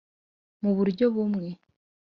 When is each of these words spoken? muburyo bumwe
muburyo 0.61 1.05
bumwe 1.15 1.47